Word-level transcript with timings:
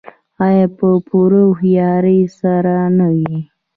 آیا 0.47 0.65
په 0.77 0.87
پوره 1.07 1.41
هوښیارۍ 1.47 2.21
سره 2.39 2.75
نه 2.97 3.07
وي؟ 3.15 3.35